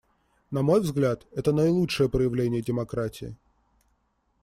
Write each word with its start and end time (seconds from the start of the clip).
На 0.51 0.63
мой 0.63 0.81
взгляд, 0.81 1.27
это 1.31 1.51
наилучшее 1.51 2.09
проявление 2.09 2.63
демократии. 2.63 3.37